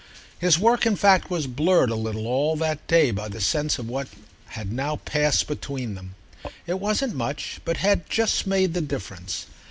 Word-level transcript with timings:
His 0.39 0.57
work 0.57 0.87
in 0.87 0.95
fact 0.95 1.29
was 1.29 1.45
blurred 1.45 1.91
a 1.91 1.95
little 1.95 2.25
all 2.25 2.55
that 2.55 2.87
day 2.87 3.11
by 3.11 3.27
the 3.29 3.39
sense 3.39 3.77
of 3.77 3.87
what 3.87 4.07
had 4.47 4.71
now 4.73 4.95
passed 4.95 5.45
between 5.45 5.93
them. 5.93 6.15
It 6.65 6.79
wasn't 6.79 7.13
much, 7.13 7.61
but 7.65 7.75
it 7.75 7.79
had 7.81 8.09
just 8.09 8.47
made 8.47 8.73
the 8.73 8.81
difference. 8.81 9.45